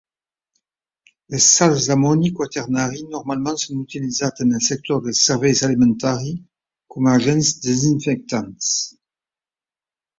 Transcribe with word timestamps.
Les 1.33 1.49
sals 1.57 1.89
d'amoni 1.89 2.31
quaternari 2.39 3.03
normalment 3.17 3.61
són 3.65 3.83
utilitzats 3.85 4.47
en 4.47 4.57
el 4.61 4.65
sector 4.71 5.05
dels 5.05 5.23
serveis 5.31 5.63
alimentari, 5.71 6.35
com 6.97 7.11
a 7.13 7.17
agents 7.23 7.55
desinfectants. 7.71 8.77